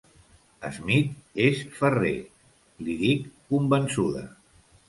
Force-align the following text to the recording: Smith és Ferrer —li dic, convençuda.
Smith 0.77 1.37
és 1.49 1.61
Ferrer 1.81 2.15
—li 2.87 2.97
dic, 3.05 3.31
convençuda. 3.53 4.27